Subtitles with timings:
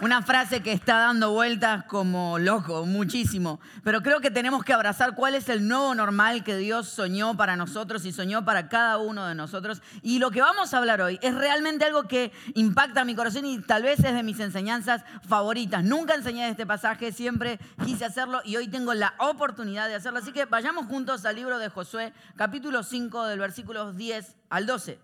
[0.00, 3.60] una frase que está dando vueltas como loco, muchísimo.
[3.84, 7.54] Pero creo que tenemos que abrazar cuál es el nuevo normal que Dios soñó para
[7.56, 9.82] nosotros y soñó para cada uno de nosotros.
[10.02, 13.58] Y lo que vamos a hablar hoy es realmente algo que impacta mi corazón y
[13.60, 15.84] tal vez es de mis enseñanzas favoritas.
[15.84, 20.20] Nunca enseñé este pasaje, siempre quise hacerlo y hoy tengo la oportunidad de hacerlo.
[20.20, 24.98] Así que vayamos juntos al libro de Josué, capítulo 5, del versículo 10 al 12.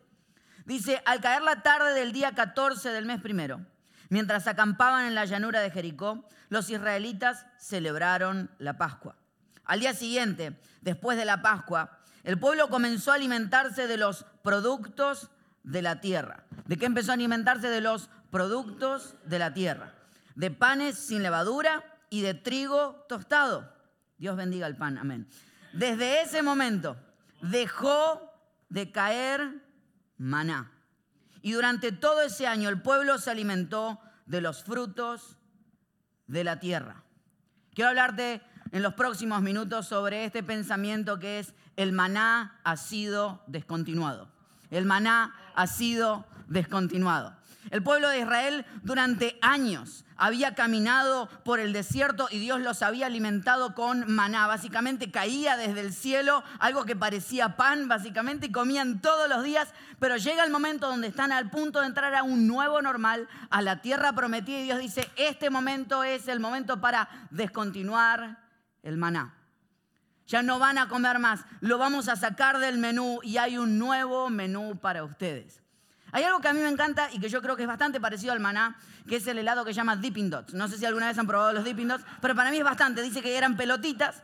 [0.65, 3.61] Dice, al caer la tarde del día 14 del mes primero
[4.09, 9.17] Mientras acampaban en la llanura de Jericó, los israelitas celebraron la Pascua.
[9.65, 15.31] Al día siguiente, después de la Pascua, el pueblo comenzó a alimentarse de los productos
[15.65, 16.45] de la tierra.
[16.67, 17.69] ¿De qué empezó a alimentarse?
[17.69, 19.93] De los productos de la tierra.
[20.35, 23.73] De panes sin levadura y de trigo tostado.
[24.19, 25.29] Dios bendiga el pan, amén.
[25.73, 26.97] Desde ese momento
[27.43, 28.33] dejó
[28.69, 29.63] de caer
[30.17, 30.73] maná.
[31.43, 35.37] Y durante todo ese año el pueblo se alimentó de los frutos
[36.27, 37.03] de la tierra.
[37.75, 43.43] Quiero hablarte en los próximos minutos sobre este pensamiento que es el maná ha sido
[43.47, 44.29] descontinuado.
[44.71, 47.37] El maná ha sido descontinuado.
[47.71, 53.07] El pueblo de Israel durante años había caminado por el desierto y Dios los había
[53.07, 54.47] alimentado con maná.
[54.47, 59.73] Básicamente caía desde el cielo algo que parecía pan, básicamente, y comían todos los días.
[59.99, 63.63] Pero llega el momento donde están al punto de entrar a un nuevo normal, a
[63.63, 68.39] la tierra prometida, y Dios dice, este momento es el momento para descontinuar
[68.83, 69.35] el maná.
[70.27, 73.79] Ya no van a comer más, lo vamos a sacar del menú y hay un
[73.79, 75.63] nuevo menú para ustedes.
[76.17, 78.33] Hay algo que a mí me encanta y que yo creo que es bastante parecido
[78.33, 80.55] al maná, que es el helado que se llama Dipping Dots.
[80.55, 83.03] No sé si alguna vez han probado los Dipping Dots, pero para mí es bastante.
[83.03, 84.23] Dice que eran pelotitas.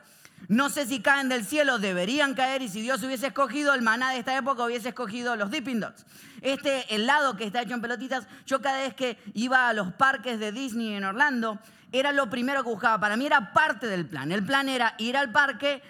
[0.49, 4.13] No sé si caen del cielo, deberían caer y si Dios hubiese escogido el maná
[4.13, 6.07] de esta época hubiese escogido los Dipping Dots.
[6.41, 10.41] Este helado que está hecho en pelotitas, yo cada vez que iba a los parques
[10.41, 11.59] de Disney en Orlando,
[11.93, 12.99] era lo primero que buscaba.
[13.01, 14.33] Para mí era parte del plan.
[14.33, 15.83] El plan era ir al parque,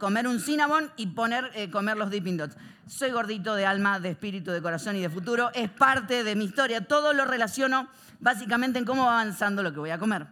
[0.00, 1.14] comer un cinnamon y
[1.54, 2.56] eh, comer los Dipping Dots.
[2.86, 5.50] Soy gordito de alma, de espíritu, de corazón y de futuro.
[5.54, 6.86] Es parte de mi historia.
[6.86, 10.26] Todo lo relaciono básicamente en cómo va avanzando lo que voy a comer.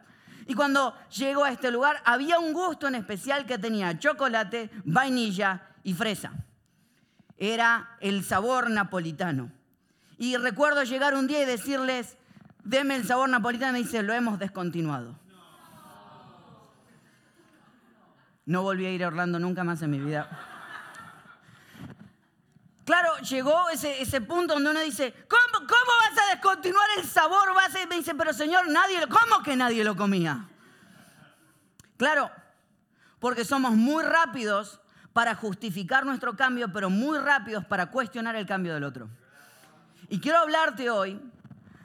[0.47, 5.63] Y cuando llego a este lugar, había un gusto en especial que tenía chocolate, vainilla
[5.85, 6.33] y fresa.
[7.37, 9.53] Era el sabor napolitano.
[10.17, 12.17] Y recuerdo llegar un día y decirles,
[12.65, 13.77] deme el sabor napolitano.
[13.77, 15.19] Y me dice, lo hemos descontinuado.
[18.47, 20.48] No volví a ir a Orlando nunca más en mi vida.
[22.89, 27.53] Claro, llegó ese, ese punto donde uno dice, ¿cómo, ¿cómo, vas a descontinuar el sabor?
[27.55, 27.87] Vas a...
[27.87, 30.49] Me dice, pero señor, nadie, ¿cómo que nadie lo comía?
[31.99, 32.31] Claro,
[33.19, 34.81] porque somos muy rápidos
[35.13, 39.11] para justificar nuestro cambio, pero muy rápidos para cuestionar el cambio del otro.
[40.09, 41.21] Y quiero hablarte hoy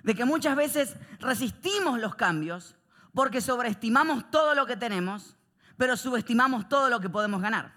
[0.03, 2.77] de que muchas veces resistimos los cambios
[3.13, 5.35] porque sobreestimamos todo lo que tenemos
[5.77, 7.73] pero subestimamos todo lo que podemos ganar.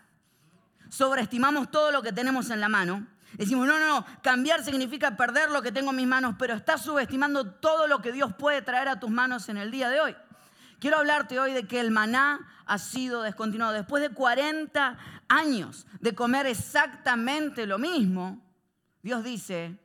[0.88, 3.06] Sobreestimamos todo lo que tenemos en la mano.
[3.34, 6.82] Decimos, no, no, no, cambiar significa perder lo que tengo en mis manos, pero estás
[6.82, 10.16] subestimando todo lo que Dios puede traer a tus manos en el día de hoy.
[10.78, 13.72] Quiero hablarte hoy de que el maná ha sido descontinuado.
[13.72, 14.98] Después de 40
[15.28, 18.42] años de comer exactamente lo mismo,
[19.02, 19.78] Dios dice,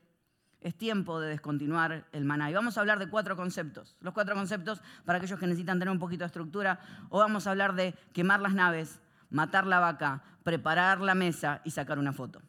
[0.59, 2.49] es tiempo de descontinuar el maná.
[2.49, 3.95] Y vamos a hablar de cuatro conceptos.
[4.01, 6.79] Los cuatro conceptos para aquellos que necesitan tener un poquito de estructura.
[7.09, 8.99] O vamos a hablar de quemar las naves,
[9.29, 12.41] matar la vaca, preparar la mesa y sacar una foto.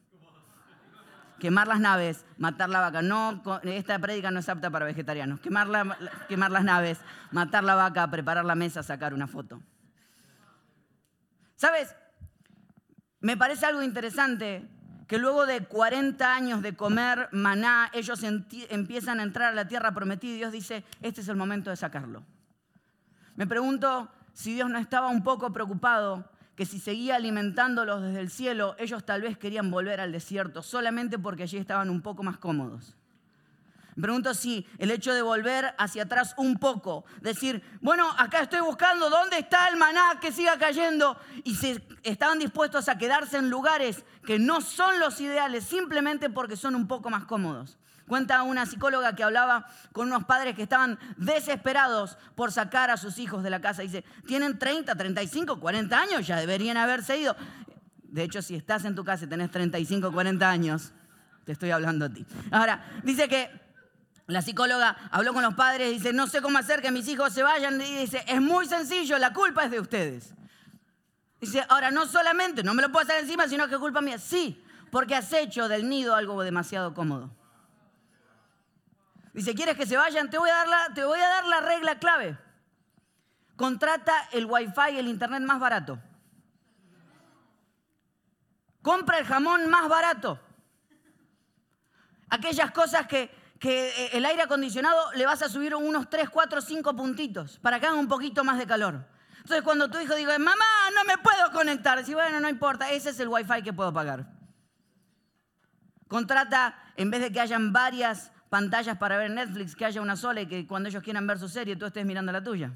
[1.42, 3.02] Quemar las naves, matar la vaca.
[3.02, 5.40] No, esta prédica no es apta para vegetarianos.
[5.40, 5.66] Quemar,
[6.28, 7.00] quemar las naves,
[7.32, 9.60] matar la vaca, preparar la mesa, sacar una foto.
[11.56, 11.96] ¿Sabes?
[13.18, 14.68] Me parece algo interesante
[15.08, 19.90] que luego de 40 años de comer maná, ellos empiezan a entrar a la tierra
[19.90, 22.24] prometida y Dios dice, este es el momento de sacarlo.
[23.34, 26.24] Me pregunto si Dios no estaba un poco preocupado
[26.56, 31.18] que si seguía alimentándolos desde el cielo, ellos tal vez querían volver al desierto solamente
[31.18, 32.94] porque allí estaban un poco más cómodos.
[33.94, 38.60] Me pregunto si el hecho de volver hacia atrás un poco, decir, bueno, acá estoy
[38.60, 43.50] buscando dónde está el maná que siga cayendo, y si estaban dispuestos a quedarse en
[43.50, 47.78] lugares que no son los ideales simplemente porque son un poco más cómodos.
[48.12, 53.16] Cuenta una psicóloga que hablaba con unos padres que estaban desesperados por sacar a sus
[53.16, 53.80] hijos de la casa.
[53.80, 57.34] Dice, tienen 30, 35, 40 años, ya deberían haberse ido.
[58.02, 60.92] De hecho, si estás en tu casa y tenés 35, 40 años,
[61.46, 62.26] te estoy hablando a ti.
[62.50, 63.48] Ahora, dice que
[64.26, 67.42] la psicóloga habló con los padres dice, no sé cómo hacer que mis hijos se
[67.42, 67.80] vayan.
[67.80, 70.34] Y dice, es muy sencillo, la culpa es de ustedes.
[71.40, 74.18] Dice, ahora no solamente, no me lo puedo hacer encima, sino que culpa mía.
[74.18, 77.34] Sí, porque has hecho del nido algo demasiado cómodo.
[79.32, 80.28] Dice, ¿quieres que se vayan?
[80.28, 82.38] Te voy a dar la, te voy a dar la regla clave.
[83.56, 85.98] Contrata el wifi el internet más barato.
[88.82, 90.40] Compra el jamón más barato.
[92.28, 96.60] Aquellas cosas que, que eh, el aire acondicionado le vas a subir unos 3, 4,
[96.60, 99.06] 5 puntitos para que haga un poquito más de calor.
[99.36, 100.64] Entonces cuando tu hijo diga, mamá,
[100.94, 104.26] no me puedo conectar, dice, bueno, no importa, ese es el wifi que puedo pagar.
[106.08, 110.42] Contrata, en vez de que hayan varias pantallas para ver Netflix, que haya una sola
[110.42, 112.70] y que cuando ellos quieran ver su serie tú estés mirando la tuya.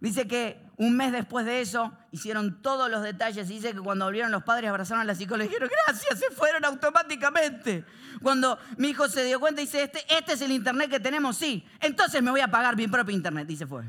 [0.00, 4.04] Dice que un mes después de eso hicieron todos los detalles y dice que cuando
[4.04, 7.86] volvieron los padres abrazaron a la psicóloga y dijeron, gracias, se fueron automáticamente.
[8.22, 11.66] Cuando mi hijo se dio cuenta dice, este, este es el internet que tenemos, sí,
[11.80, 13.82] entonces me voy a pagar mi propio internet, y se fue.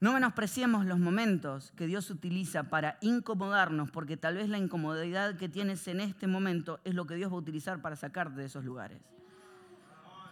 [0.00, 5.50] No menospreciemos los momentos que Dios utiliza para incomodarnos, porque tal vez la incomodidad que
[5.50, 8.64] tienes en este momento es lo que Dios va a utilizar para sacarte de esos
[8.64, 9.02] lugares.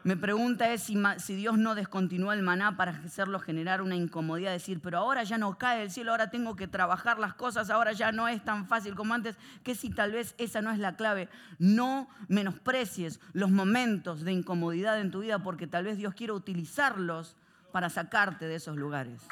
[0.05, 4.81] Mi pregunta es si, Dios no descontinúa el maná para hacerlo generar una incomodidad, decir,
[4.81, 8.11] pero ahora ya no cae el cielo, ahora tengo que trabajar las cosas, ahora ya
[8.11, 11.29] no es tan fácil como antes, que si tal vez esa no es la clave.
[11.59, 17.37] No menosprecies los momentos de incomodidad en tu vida porque tal vez Dios quiere utilizarlos
[17.73, 19.23] para sacarte de esos lugares.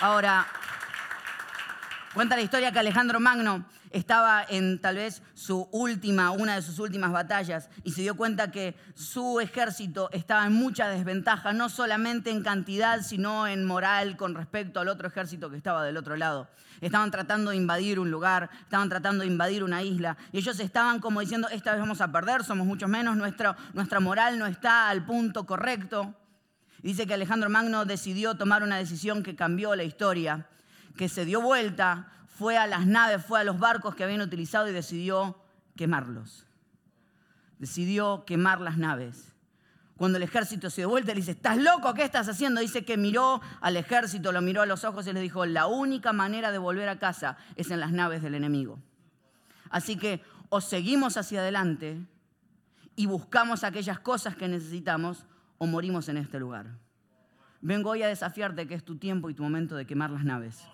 [0.00, 0.46] Ahora,
[2.14, 6.78] cuenta la historia que Alejandro Magno estaba en tal vez su última, una de sus
[6.78, 12.30] últimas batallas y se dio cuenta que su ejército estaba en mucha desventaja, no solamente
[12.30, 16.48] en cantidad, sino en moral con respecto al otro ejército que estaba del otro lado.
[16.80, 21.00] Estaban tratando de invadir un lugar, estaban tratando de invadir una isla y ellos estaban
[21.00, 24.90] como diciendo, esta vez vamos a perder, somos muchos menos, nuestra, nuestra moral no está
[24.90, 26.14] al punto correcto.
[26.82, 30.48] Dice que Alejandro Magno decidió tomar una decisión que cambió la historia,
[30.96, 34.68] que se dio vuelta, fue a las naves, fue a los barcos que habían utilizado
[34.68, 35.38] y decidió
[35.76, 36.46] quemarlos.
[37.58, 39.32] Decidió quemar las naves.
[39.96, 41.94] Cuando el ejército se dio vuelta, le dice, ¿estás loco?
[41.94, 42.60] ¿Qué estás haciendo?
[42.60, 46.12] Dice que miró al ejército, lo miró a los ojos y le dijo, la única
[46.12, 48.78] manera de volver a casa es en las naves del enemigo.
[49.70, 51.98] Así que o seguimos hacia adelante
[52.94, 55.24] y buscamos aquellas cosas que necesitamos,
[55.58, 56.66] o morimos en este lugar.
[57.60, 60.66] Vengo hoy a desafiarte que es tu tiempo y tu momento de quemar las naves.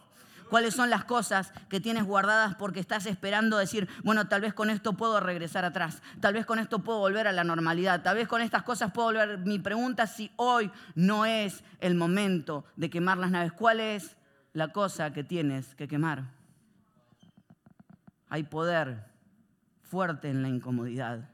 [0.53, 4.69] ¿Cuáles son las cosas que tienes guardadas porque estás esperando decir, bueno, tal vez con
[4.69, 8.29] esto puedo regresar atrás, tal vez con esto puedo volver a la normalidad, tal vez
[8.29, 9.39] con estas cosas puedo volver?
[9.39, 13.53] Mi pregunta si hoy no es el momento de quemar las naves.
[13.53, 14.19] ¿Cuál es
[14.53, 16.25] la cosa que tienes que quemar?
[18.29, 19.07] Hay poder
[19.81, 21.32] fuerte en la incomodidad.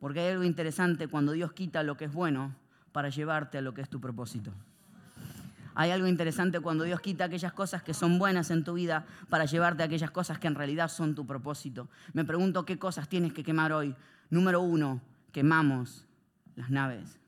[0.00, 2.54] Porque hay algo interesante cuando Dios quita lo que es bueno
[2.92, 4.52] para llevarte a lo que es tu propósito.
[5.74, 9.44] Hay algo interesante cuando Dios quita aquellas cosas que son buenas en tu vida para
[9.44, 11.90] llevarte a aquellas cosas que en realidad son tu propósito.
[12.14, 13.94] Me pregunto qué cosas tienes que quemar hoy.
[14.30, 15.02] Número uno,
[15.32, 16.06] quemamos
[16.54, 17.18] las naves.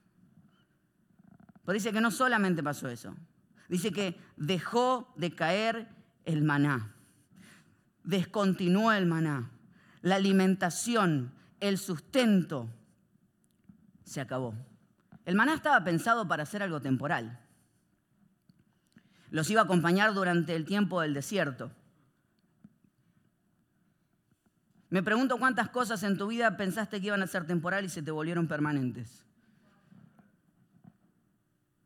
[1.67, 3.15] Pero dice que no solamente pasó eso.
[3.69, 5.87] Dice que dejó de caer
[6.25, 6.95] el maná.
[8.03, 9.51] Descontinuó el maná.
[10.01, 12.69] La alimentación el sustento
[14.05, 14.55] se acabó.
[15.25, 17.39] El maná estaba pensado para hacer algo temporal.
[19.31, 21.71] Los iba a acompañar durante el tiempo del desierto.
[24.91, 28.03] Me pregunto cuántas cosas en tu vida pensaste que iban a ser temporal y se
[28.03, 29.23] te volvieron permanentes.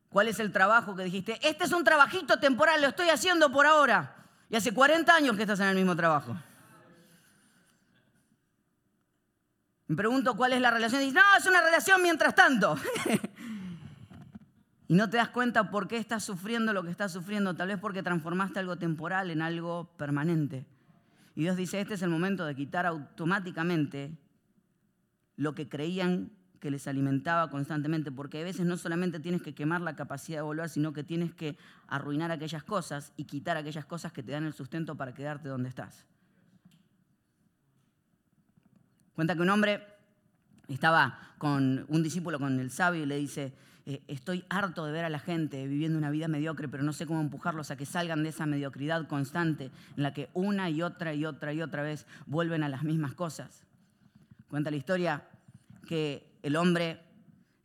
[0.09, 1.41] ¿Cuál es el trabajo que dijiste?
[1.43, 4.14] Este es un trabajito temporal, lo estoy haciendo por ahora.
[4.50, 6.37] Y hace 40 años que estás en el mismo trabajo.
[9.93, 12.79] Me pregunto cuál es la relación y dice, no, es una relación mientras tanto.
[14.89, 17.79] y no te das cuenta por qué estás sufriendo lo que estás sufriendo, tal vez
[17.79, 20.65] porque transformaste algo temporal en algo permanente.
[21.35, 24.17] Y Dios dice, este es el momento de quitar automáticamente
[25.37, 29.83] lo que creían que les alimentaba constantemente, porque a veces no solamente tienes que quemar
[29.83, 34.11] la capacidad de volver, sino que tienes que arruinar aquellas cosas y quitar aquellas cosas
[34.11, 36.07] que te dan el sustento para quedarte donde estás.
[39.14, 39.87] Cuenta que un hombre
[40.69, 43.52] estaba con un discípulo, con el sabio, y le dice,
[43.85, 47.07] eh, estoy harto de ver a la gente viviendo una vida mediocre, pero no sé
[47.07, 51.14] cómo empujarlos a que salgan de esa mediocridad constante en la que una y otra
[51.14, 53.64] y otra y otra vez vuelven a las mismas cosas.
[54.49, 55.25] Cuenta la historia
[55.87, 57.00] que el hombre,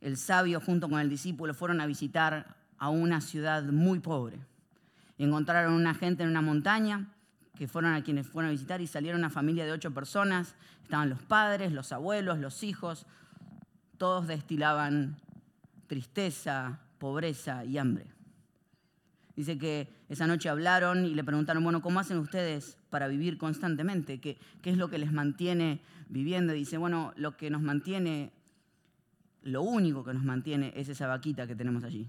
[0.00, 4.38] el sabio, junto con el discípulo, fueron a visitar a una ciudad muy pobre.
[5.18, 7.08] encontraron una gente en una montaña
[7.58, 10.54] que fueron a quienes fueron a visitar y salieron una familia de ocho personas.
[10.84, 13.04] Estaban los padres, los abuelos, los hijos.
[13.98, 15.16] Todos destilaban
[15.88, 18.06] tristeza, pobreza y hambre.
[19.34, 24.20] Dice que esa noche hablaron y le preguntaron, bueno, ¿cómo hacen ustedes para vivir constantemente?
[24.20, 26.52] ¿Qué, qué es lo que les mantiene viviendo?
[26.52, 28.32] dice, bueno, lo que nos mantiene,
[29.42, 32.08] lo único que nos mantiene es esa vaquita que tenemos allí.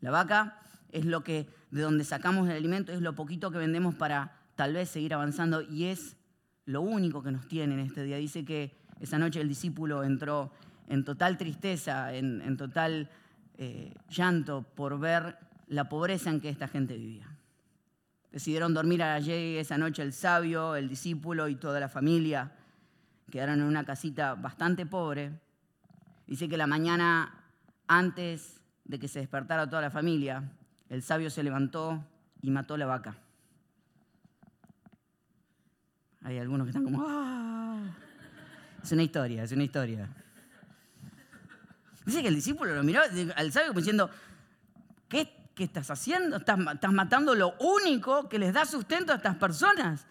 [0.00, 3.94] La vaca es lo que, de donde sacamos el alimento, es lo poquito que vendemos
[3.94, 6.16] para tal vez seguir avanzando y es
[6.64, 8.16] lo único que nos tiene en este día.
[8.16, 10.52] Dice que esa noche el discípulo entró
[10.88, 13.10] en total tristeza, en, total
[13.56, 17.28] eh, llanto por ver la pobreza en que esta gente vivía.
[18.32, 22.52] Decidieron dormir allí esa noche el sabio, el discípulo y toda la familia.
[23.30, 25.32] Quedaron en una casita bastante pobre.
[26.26, 27.34] Dice que la mañana
[27.86, 30.50] antes de que se despertara toda la familia,
[30.88, 32.04] el sabio se levantó
[32.42, 33.16] y mató la vaca.
[36.22, 37.96] Hay algunos que están como, ¡ah!
[38.82, 40.08] Es una historia, es una historia.
[42.04, 43.02] Dice que el discípulo lo miró
[43.36, 44.10] al sabio como diciendo,
[45.08, 46.36] ¿qué, estás haciendo?
[46.36, 50.06] Estás matando lo único que les da sustento a estas personas.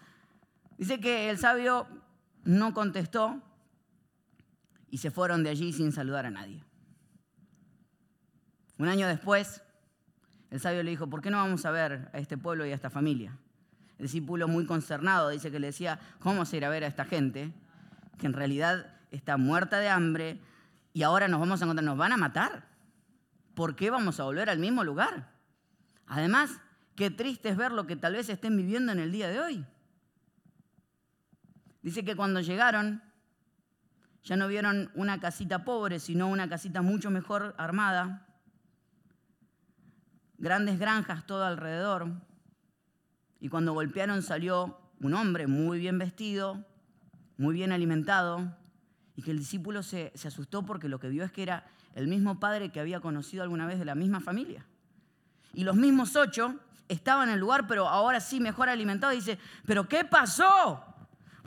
[0.76, 1.88] Dice que el sabio
[2.44, 3.42] no contestó
[4.90, 6.62] y se fueron de allí sin saludar a nadie.
[8.78, 9.62] Un año después,
[10.50, 12.74] el sabio le dijo, ¿por qué no vamos a ver a este pueblo y a
[12.74, 13.36] esta familia?
[13.98, 16.86] El discípulo muy concernado dice que le decía, ¿cómo vamos a ir a ver a
[16.86, 17.52] esta gente
[18.16, 20.40] que en realidad está muerta de hambre
[20.92, 22.68] y ahora nos vamos a encontrar, nos van a matar?
[23.54, 25.32] ¿Por qué vamos a volver al mismo lugar?
[26.06, 26.60] Además,
[26.94, 29.66] qué triste es ver lo que tal vez estén viviendo en el día de hoy.
[31.82, 33.02] Dice que cuando llegaron,
[34.22, 38.27] ya no vieron una casita pobre, sino una casita mucho mejor armada,
[40.38, 42.08] grandes granjas todo alrededor.
[43.40, 46.64] Y cuando golpearon salió un hombre muy bien vestido,
[47.36, 48.56] muy bien alimentado,
[49.14, 52.38] y que el discípulo se, asustó porque lo que vio es que era el mismo
[52.38, 54.64] padre que había conocido alguna vez de la misma familia.
[55.52, 56.54] Y los mismos ocho
[56.88, 59.16] estaban en el lugar, pero ahora sí mejor alimentados.
[59.16, 60.84] Dice, ¿pero qué pasó?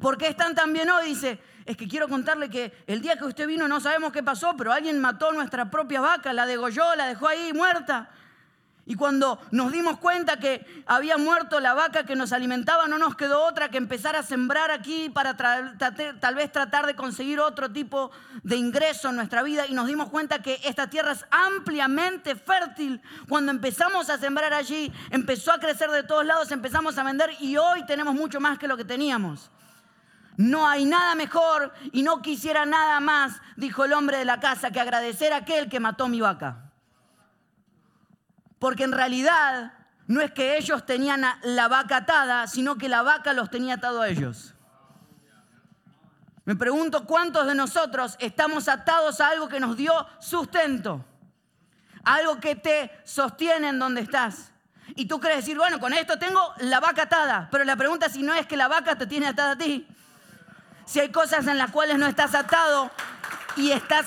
[0.01, 1.07] ¿Por qué están tan bien hoy?
[1.07, 4.55] Dice, es que quiero contarle que el día que usted vino no sabemos qué pasó,
[4.57, 8.09] pero alguien mató nuestra propia vaca, la degolló, la dejó ahí muerta.
[8.91, 13.15] Y cuando nos dimos cuenta que había muerto la vaca que nos alimentaba, no nos
[13.15, 18.11] quedó otra que empezar a sembrar aquí para tal vez tratar de conseguir otro tipo
[18.43, 19.65] de ingreso en nuestra vida.
[19.65, 23.01] Y nos dimos cuenta que esta tierra es ampliamente fértil.
[23.29, 27.55] Cuando empezamos a sembrar allí, empezó a crecer de todos lados, empezamos a vender y
[27.55, 29.51] hoy tenemos mucho más que lo que teníamos.
[30.35, 34.69] No hay nada mejor y no quisiera nada más, dijo el hombre de la casa,
[34.69, 36.70] que agradecer a aquel que mató mi vaca.
[38.61, 39.73] Porque en realidad
[40.05, 44.03] no es que ellos tenían la vaca atada, sino que la vaca los tenía atado
[44.03, 44.53] a ellos.
[46.45, 51.03] Me pregunto cuántos de nosotros estamos atados a algo que nos dio sustento,
[52.03, 54.51] algo que te sostiene en donde estás.
[54.89, 58.21] Y tú crees decir, bueno, con esto tengo la vaca atada, pero la pregunta si
[58.21, 59.87] no es que la vaca te tiene atada a ti.
[60.85, 62.91] Si hay cosas en las cuales no estás atado
[63.55, 64.05] y estás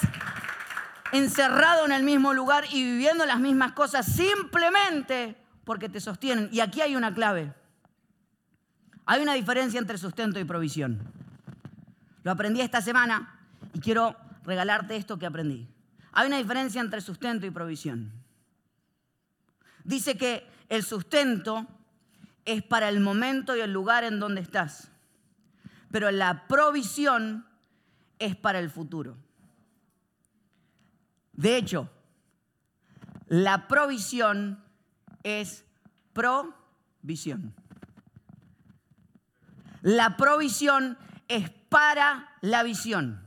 [1.13, 6.49] encerrado en el mismo lugar y viviendo las mismas cosas simplemente porque te sostienen.
[6.53, 7.53] Y aquí hay una clave.
[9.07, 11.01] Hay una diferencia entre sustento y provisión.
[12.23, 13.39] Lo aprendí esta semana
[13.73, 15.69] y quiero regalarte esto que aprendí.
[16.13, 18.13] Hay una diferencia entre sustento y provisión.
[19.83, 21.67] Dice que el sustento
[22.45, 24.91] es para el momento y el lugar en donde estás,
[25.91, 27.47] pero la provisión
[28.19, 29.17] es para el futuro.
[31.37, 31.91] De hecho,
[33.27, 34.63] la provisión
[35.23, 35.65] es
[36.13, 37.55] provisión.
[39.83, 40.97] La provisión
[41.29, 43.21] es para la visión.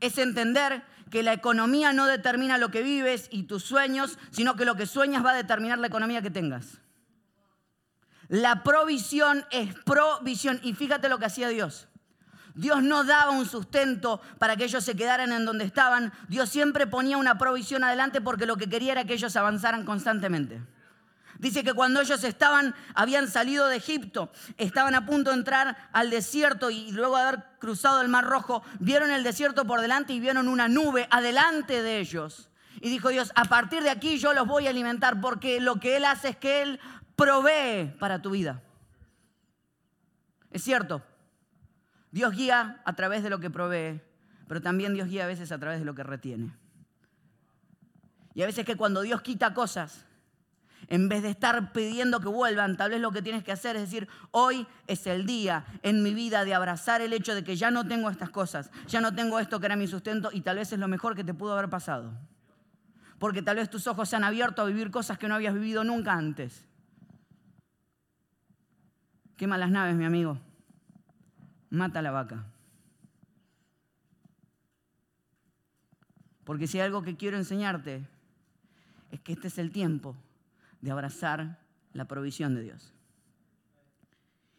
[0.00, 4.64] Es entender que la economía no determina lo que vives y tus sueños, sino que
[4.64, 6.80] lo que sueñas va a determinar la economía que tengas.
[8.28, 10.60] La provisión es provisión.
[10.62, 11.88] Y fíjate lo que hacía Dios.
[12.56, 16.10] Dios no daba un sustento para que ellos se quedaran en donde estaban.
[16.28, 20.62] Dios siempre ponía una provisión adelante porque lo que quería era que ellos avanzaran constantemente.
[21.38, 26.08] Dice que cuando ellos estaban, habían salido de Egipto, estaban a punto de entrar al
[26.08, 30.20] desierto y luego de haber cruzado el Mar Rojo, vieron el desierto por delante y
[30.20, 32.48] vieron una nube adelante de ellos.
[32.80, 35.96] Y dijo Dios, a partir de aquí yo los voy a alimentar porque lo que
[35.98, 36.80] Él hace es que Él
[37.16, 38.62] provee para tu vida.
[40.50, 41.02] Es cierto,
[42.16, 44.00] Dios guía a través de lo que provee,
[44.48, 46.56] pero también Dios guía a veces a través de lo que retiene.
[48.32, 50.06] Y a veces que cuando Dios quita cosas,
[50.88, 53.82] En vez de estar pidiendo que vuelvan, tal vez lo que tienes que hacer es
[53.82, 57.72] decir, hoy es el día en mi vida de abrazar el hecho de que ya
[57.72, 60.72] no tengo estas cosas, ya no tengo esto que era mi sustento y tal vez
[60.72, 62.12] es lo mejor que te pudo haber pasado.
[63.18, 65.82] Porque tal vez tus ojos se han abierto a vivir cosas que no habías vivido
[65.82, 66.64] nunca antes.
[69.36, 70.45] Quema las naves, mi amigo.
[71.76, 72.46] Mata la vaca.
[76.44, 78.08] Porque si hay algo que quiero enseñarte
[79.10, 80.16] es que este es el tiempo
[80.80, 81.58] de abrazar
[81.92, 82.94] la provisión de Dios.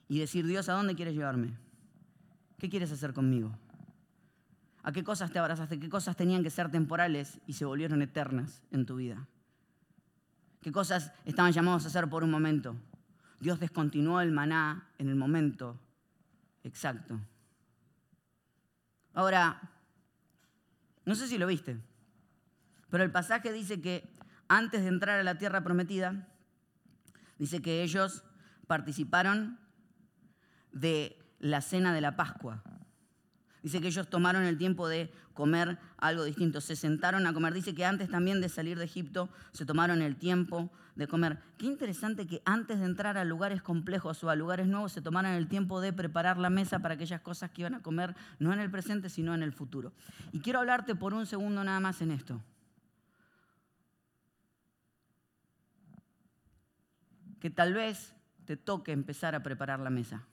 [0.07, 1.53] Y decir, Dios, ¿a dónde quieres llevarme?
[2.59, 3.57] ¿Qué quieres hacer conmigo?
[4.83, 5.79] ¿A qué cosas te abrazaste?
[5.79, 9.27] ¿Qué cosas tenían que ser temporales y se volvieron eternas en tu vida?
[10.61, 12.75] ¿Qué cosas estaban llamados a hacer por un momento?
[13.39, 15.79] Dios descontinuó el maná en el momento
[16.67, 17.19] exacto.
[19.13, 19.61] Ahora,
[21.05, 21.79] no sé si lo viste,
[22.89, 24.07] pero el pasaje dice que
[24.47, 26.27] antes de entrar a la tierra prometida,
[27.39, 28.23] dice que ellos
[28.67, 29.59] participaron
[30.71, 32.63] de la cena de la Pascua.
[33.67, 37.53] Dice que ellos tomaron el tiempo de comer algo distinto, se sentaron a comer.
[37.53, 41.37] Dice que antes también de salir de Egipto se tomaron el tiempo de comer.
[41.57, 45.33] Qué interesante que antes de entrar a lugares complejos o a lugares nuevos se tomaran
[45.33, 48.61] el tiempo de preparar la mesa para aquellas cosas que iban a comer, no en
[48.61, 49.91] el presente, sino en el futuro.
[50.31, 52.41] Y quiero hablarte por un segundo nada más en esto.
[57.41, 60.23] que tal vez te toque empezar a preparar la mesa.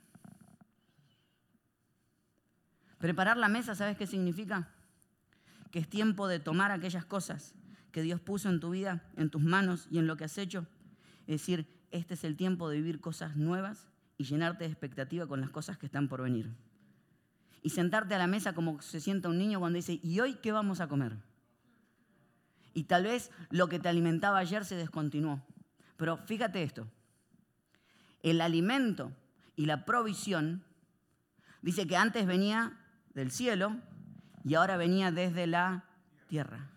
[3.05, 4.71] Preparar la mesa, ¿sabes qué significa?
[5.71, 7.55] Que es tiempo de tomar aquellas cosas
[7.93, 10.67] que Dios puso en tu vida, en tus manos y en lo que has hecho.
[11.27, 15.43] Es decir, este es el tiempo de vivir cosas nuevas y llenarte de expectativa con
[15.43, 16.51] las cosas que están por venir.
[17.61, 20.53] Y sentarte a la mesa como se sienta un niño cuando dice, ¿y hoy qué
[20.53, 21.15] vamos a comer?
[22.73, 25.43] Y tal vez lo que te alimentaba ayer se descontinuó.
[25.99, 26.89] Pero fíjate esto,
[28.23, 29.13] el alimento
[29.57, 30.65] y la provisión,
[31.61, 32.81] dice que antes venía
[33.15, 33.77] del cielo
[34.45, 35.85] y ahora venía desde la
[36.29, 36.69] tierra.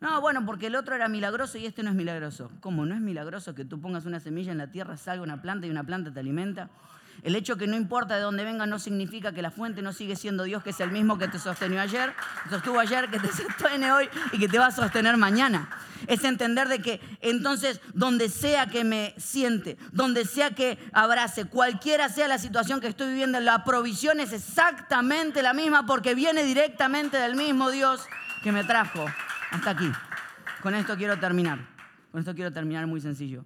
[0.00, 2.50] No, bueno, porque el otro era milagroso y este no es milagroso.
[2.60, 5.66] ¿Cómo no es milagroso que tú pongas una semilla en la tierra, salga una planta
[5.66, 6.70] y una planta te alimenta?
[7.22, 10.16] El hecho que no importa de dónde venga no significa que la fuente no sigue
[10.16, 12.12] siendo Dios, que es el mismo que te sostenió ayer,
[12.48, 15.68] sostuvo ayer, que te sostiene hoy y que te va a sostener mañana.
[16.06, 22.08] Es entender de que entonces donde sea que me siente, donde sea que abrace, cualquiera
[22.08, 27.18] sea la situación que estoy viviendo, la provisión es exactamente la misma porque viene directamente
[27.18, 28.06] del mismo Dios
[28.42, 29.04] que me trajo
[29.50, 29.90] hasta aquí.
[30.62, 31.58] Con esto quiero terminar.
[32.10, 33.44] Con esto quiero terminar muy sencillo.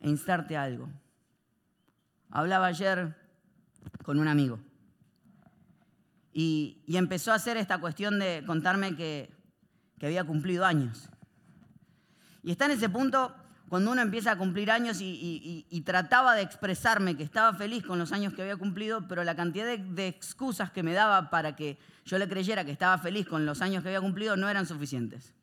[0.00, 0.88] E instarte algo.
[2.30, 3.16] Hablaba ayer
[4.02, 4.60] con un amigo
[6.38, 9.36] y, empezó a hacer esta cuestión de contarme que,
[10.00, 11.08] había cumplido años.
[12.44, 13.34] Y está en ese punto
[13.68, 18.12] cuando uno empieza a cumplir años y, trataba de expresarme que estaba feliz con los
[18.12, 22.18] años que había cumplido, pero la cantidad de, excusas que me daba para que yo
[22.18, 25.34] le creyera que estaba feliz con los años que había cumplido no eran suficientes.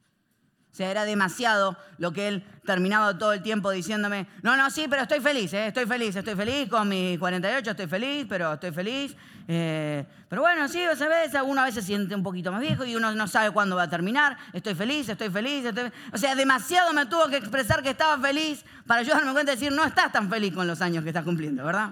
[0.76, 4.88] O sea, era demasiado lo que él terminaba todo el tiempo diciéndome, no, no, sí,
[4.90, 5.68] pero estoy feliz, ¿eh?
[5.68, 9.16] estoy feliz, estoy feliz con mis 48, estoy feliz, pero estoy feliz.
[9.48, 12.94] Eh, pero bueno, sí, veces uno a veces se siente un poquito más viejo y
[12.94, 14.36] uno no sabe cuándo va a terminar.
[14.52, 15.64] Estoy feliz, estoy feliz.
[15.64, 15.90] Estoy...
[16.12, 19.58] O sea, demasiado me tuvo que expresar que estaba feliz para yo darme cuenta de
[19.58, 21.92] decir, no estás tan feliz con los años que estás cumpliendo, ¿verdad?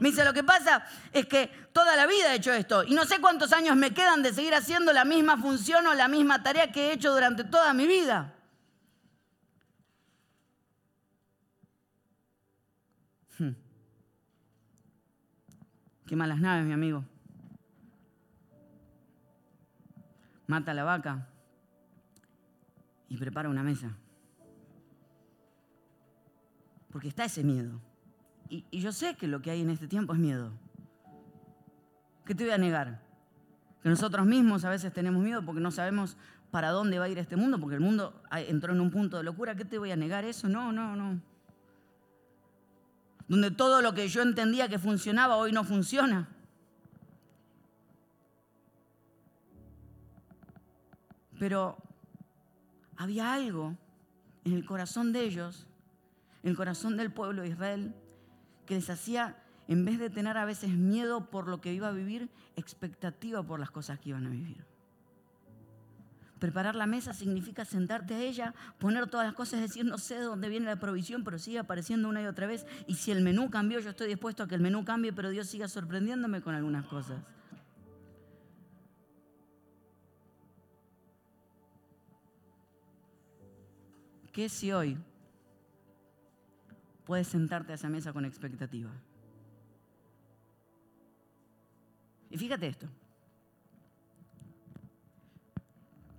[0.00, 0.82] Me dice, lo que pasa
[1.12, 4.22] es que toda la vida he hecho esto y no sé cuántos años me quedan
[4.22, 7.74] de seguir haciendo la misma función o la misma tarea que he hecho durante toda
[7.74, 8.34] mi vida.
[13.38, 13.52] Hmm.
[16.06, 17.04] Quema las naves, mi amigo.
[20.46, 21.28] Mata a la vaca
[23.10, 23.94] y prepara una mesa.
[26.90, 27.89] Porque está ese miedo.
[28.50, 30.50] Y, yo sé que lo que hay en este tiempo es miedo.
[32.26, 33.00] ¿Qué te voy a negar?
[33.80, 36.16] Que nosotros mismos a veces tenemos miedo porque no sabemos
[36.50, 39.22] para dónde va a ir este mundo, porque el mundo entró en un punto de
[39.22, 39.54] locura.
[39.54, 40.48] ¿Qué te voy a negar eso?
[40.48, 41.20] No, no, no.
[43.28, 46.28] Donde todo lo que yo entendía que funcionaba hoy no funciona.
[51.38, 51.78] Pero
[52.96, 53.76] había algo
[54.44, 55.68] en el corazón de ellos,
[56.42, 57.94] en el corazón del pueblo de Israel,
[58.70, 59.34] que les hacía,
[59.66, 63.58] en vez de tener a veces miedo por lo que iba a vivir, expectativa por
[63.58, 64.64] las cosas que iban a vivir.
[66.38, 70.22] Preparar la mesa significa sentarte a ella, poner todas las cosas, decir, no sé de
[70.22, 72.64] dónde viene la provisión, pero sigue apareciendo una y otra vez.
[72.86, 75.48] Y si el menú cambió, yo estoy dispuesto a que el menú cambie, pero Dios
[75.48, 77.18] siga sorprendiéndome con algunas cosas.
[84.32, 84.96] ¿qué si hoy
[87.04, 88.90] puedes sentarte a esa mesa con expectativa?
[92.30, 92.88] Y fíjate esto.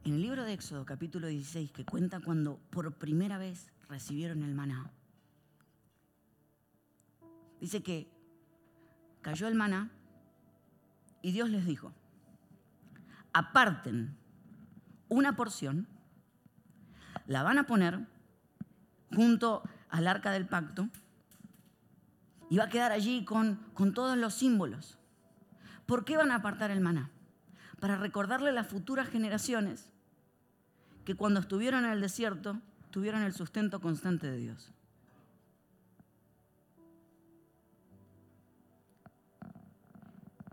[0.04, 4.56] En el libro de Éxodo, capítulo 16, que cuenta cuando por primera vez recibieron el
[4.56, 4.92] maná,
[7.60, 8.10] dice que
[9.22, 9.92] cayó el maná
[11.22, 11.94] y Dios les dijo,
[13.32, 14.18] aparten
[15.08, 15.88] una porción,
[17.28, 18.08] la van a poner
[19.14, 20.90] junto al arca del pacto
[22.50, 24.98] y va a quedar allí con, con todos los símbolos.
[25.86, 27.12] ¿Por qué van a apartar el maná?
[27.80, 29.92] Para recordarle a las futuras generaciones
[31.06, 34.74] que cuando estuvieron en el desierto tuvieron el sustento constante de Dios.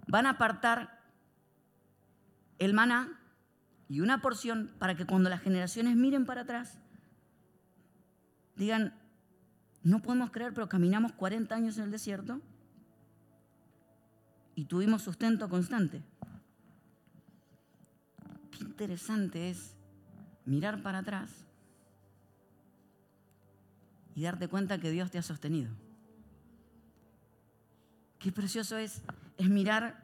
[0.07, 1.01] Van a apartar
[2.59, 3.21] el maná
[3.89, 6.79] y una porción para que cuando las generaciones miren para atrás,
[8.57, 8.95] digan,
[9.83, 12.41] no podemos creer, pero caminamos 40 años en el desierto
[14.55, 16.03] y tuvimos sustento constante.
[18.51, 19.77] Qué interesante es
[20.45, 21.31] mirar para atrás
[24.15, 25.71] y darte cuenta que Dios te ha sostenido.
[28.19, 29.03] Qué precioso es,
[29.37, 30.03] es mirar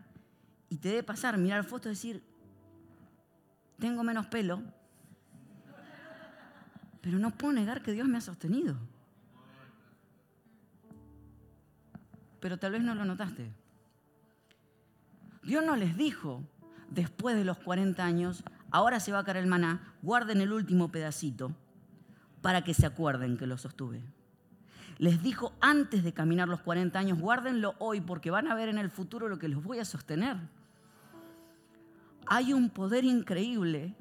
[0.68, 2.22] y te debe pasar, mirar fotos y decir,
[3.80, 4.62] tengo menos pelo,
[7.00, 8.76] pero no puedo negar que Dios me ha sostenido.
[12.44, 13.50] Pero tal vez no lo notaste.
[15.44, 16.42] Dios no les dijo,
[16.90, 20.92] después de los 40 años, ahora se va a caer el maná, guarden el último
[20.92, 21.52] pedacito
[22.42, 24.02] para que se acuerden que lo sostuve.
[24.98, 28.76] Les dijo antes de caminar los 40 años, guárdenlo hoy porque van a ver en
[28.76, 30.37] el futuro lo que los voy a sostener.
[32.26, 33.94] Hay un poder increíble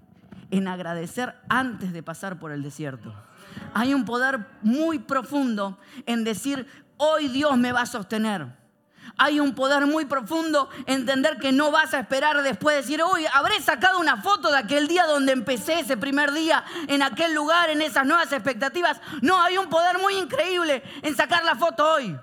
[0.51, 3.13] en agradecer antes de pasar por el desierto.
[3.73, 6.67] Hay un poder muy profundo en decir,
[7.03, 8.47] hoy Dios me va a sostener.
[9.17, 13.25] Hay un poder muy profundo entender que no vas a esperar después de decir, uy,
[13.31, 17.69] habré sacado una foto de aquel día donde empecé ese primer día, en aquel lugar,
[17.69, 18.99] en esas nuevas expectativas.
[19.21, 22.17] No, hay un poder muy increíble en sacar la foto hoy.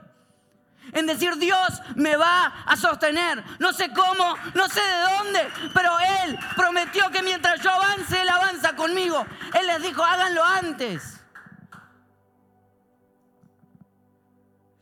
[0.92, 3.44] En decir, Dios me va a sostener.
[3.60, 5.92] No sé cómo, no sé de dónde, pero
[6.24, 9.24] Él prometió que mientras yo avance, Él avanza conmigo.
[9.54, 11.19] Él les dijo, háganlo antes.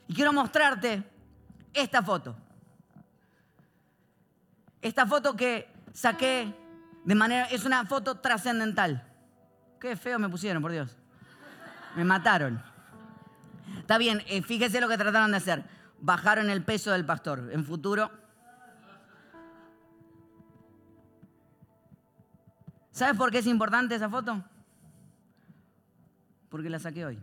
[0.08, 1.04] Y quiero mostrarte
[1.72, 2.34] esta foto.
[4.80, 6.54] Esta foto que saqué
[7.04, 9.02] de manera, es una foto trascendental.
[9.80, 10.96] Qué feo me pusieron, por Dios.
[11.96, 12.62] Me mataron.
[13.78, 15.64] Está bien, eh, fíjese lo que trataron de hacer.
[16.00, 17.50] Bajaron el peso del pastor.
[17.52, 18.10] En futuro...
[22.90, 24.42] ¿Sabes por qué es importante esa foto?
[26.48, 27.18] Porque la saqué hoy.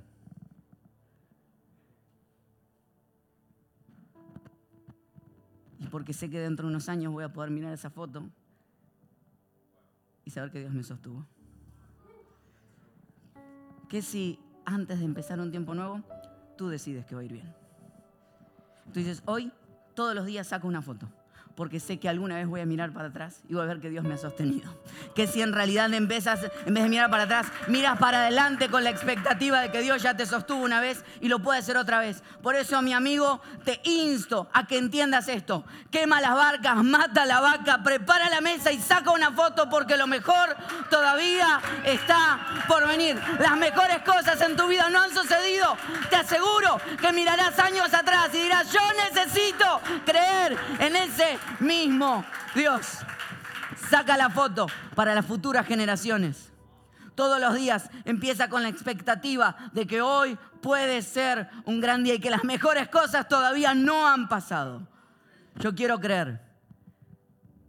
[5.90, 8.30] Porque sé que dentro de unos años voy a poder mirar esa foto
[10.24, 11.26] y saber que Dios me sostuvo.
[13.90, 16.02] ¿Qué si antes de empezar un tiempo nuevo,
[16.58, 17.54] tú decides que va a ir bien?
[18.94, 19.52] Tú dices, hoy
[19.94, 21.10] todos los días saco una foto
[21.56, 23.90] porque sé que alguna vez voy a mirar para atrás y voy a ver que
[23.90, 24.70] Dios me ha sostenido.
[25.16, 28.84] Que si en realidad vez, en vez de mirar para atrás, miras para adelante con
[28.84, 32.00] la expectativa de que Dios ya te sostuvo una vez y lo puede hacer otra
[32.00, 32.24] vez.
[32.42, 35.64] Por eso, mi amigo, te insto a que entiendas esto.
[35.92, 40.08] Quema las barcas, mata la vaca, prepara la mesa y saca una foto porque lo
[40.08, 40.56] mejor
[40.90, 43.18] todavía está por venir.
[43.40, 45.78] Las mejores cosas en tu vida no han sucedido.
[46.10, 53.00] Te aseguro que mirarás años atrás y dirás, yo necesito creer en ese mismo Dios.
[53.90, 56.52] Saca la foto para las futuras generaciones.
[57.16, 62.16] Todos los días empieza con la expectativa de que hoy puede ser un gran día
[62.16, 64.88] y que las mejores cosas todavía no han pasado.
[65.56, 66.42] Yo quiero creer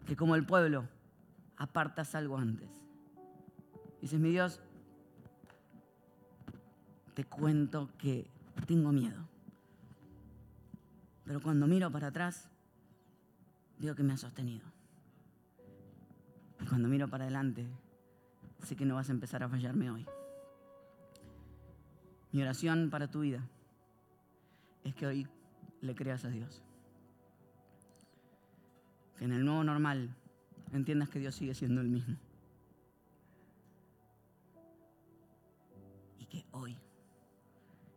[0.07, 0.89] que como el pueblo
[1.57, 2.69] apartas algo antes.
[4.01, 4.61] Dices, mi Dios,
[7.15, 8.29] te cuento que
[8.67, 9.27] tengo miedo.
[11.25, 12.49] Pero cuando miro para atrás,
[13.79, 14.67] digo que me ha sostenido.
[16.69, 17.67] Cuando miro para adelante,
[18.65, 20.07] sé que no vas a empezar a fallarme hoy.
[22.33, 23.47] Mi oración para tu vida
[24.85, 25.29] es que hoy
[25.81, 26.63] le creas a Dios.
[29.19, 30.15] Que en el nuevo normal
[30.73, 32.17] entiendas que Dios sigue siendo el mismo.
[36.19, 36.77] Y que hoy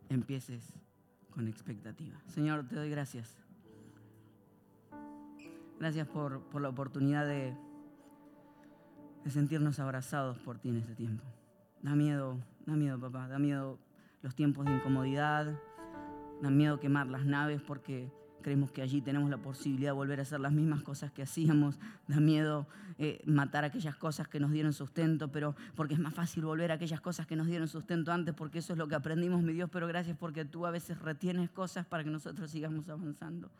[0.08, 0.72] empieces
[1.30, 2.20] con expectativa.
[2.28, 3.36] Señor, te doy gracias
[5.80, 7.56] Gracias por, la oportunidad de,
[9.24, 11.24] de sentirnos abrazados por ti en este tiempo.
[11.82, 13.26] Da miedo Da miedo, papá.
[13.26, 13.78] Da miedo
[14.22, 15.58] los tiempos de incomodidad.
[16.42, 18.12] Da miedo quemar las naves porque
[18.42, 21.78] creemos que allí tenemos la posibilidad de volver a hacer las mismas cosas que hacíamos.
[22.06, 22.66] Da miedo
[22.98, 26.74] eh, matar aquellas cosas que nos dieron sustento, pero porque es más fácil volver a
[26.74, 29.68] aquellas cosas que nos dieron sustento antes, porque eso es lo que aprendimos, mi Dios.
[29.72, 33.50] Pero gracias porque tú a veces retienes cosas para que nosotros sigamos avanzando.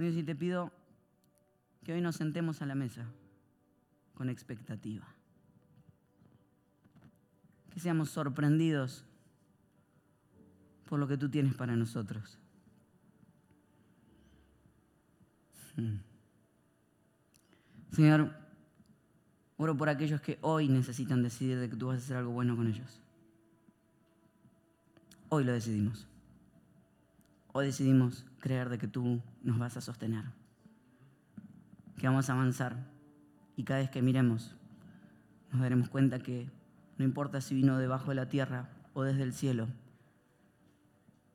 [0.00, 0.72] Dios, y te pido
[1.84, 3.06] que hoy nos sentemos a la mesa
[4.14, 5.06] con expectativa.
[7.70, 9.04] Que seamos sorprendidos
[10.88, 12.38] por lo que tú tienes para nosotros.
[15.76, 15.98] Hmm.
[17.92, 18.34] Señor,
[19.56, 22.56] oro por aquellos que hoy necesitan decidir de que tú vas a hacer algo bueno
[22.56, 23.00] con ellos.
[25.28, 26.06] Hoy lo decidimos.
[27.52, 30.24] Hoy decidimos creer de que tú nos vas a sostener,
[31.96, 32.76] que vamos a avanzar
[33.56, 34.54] y cada vez que miremos
[35.52, 36.48] nos daremos cuenta que
[36.98, 39.68] no importa si vino debajo de la tierra o desde el cielo,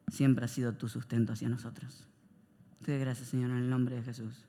[0.07, 2.07] siempre ha sido tu sustento hacia nosotros.
[2.83, 4.45] Te doy gracias, Señor, en el nombre de Jesús.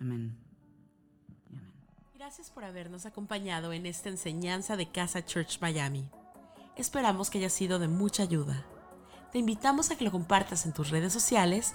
[0.00, 0.34] Amén.
[2.14, 6.08] Gracias por habernos acompañado en esta enseñanza de Casa Church Miami.
[6.76, 8.64] Esperamos que haya sido de mucha ayuda.
[9.32, 11.74] Te invitamos a que lo compartas en tus redes sociales